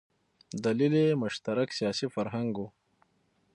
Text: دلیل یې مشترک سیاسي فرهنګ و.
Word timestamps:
دلیل 0.63 0.93
یې 1.03 1.19
مشترک 1.23 1.67
سیاسي 1.77 2.07
فرهنګ 2.15 2.51
و. 2.59 2.63